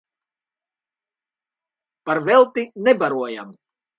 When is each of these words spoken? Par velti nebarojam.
Par 2.09 2.17
velti 2.31 2.65
nebarojam. 2.87 3.55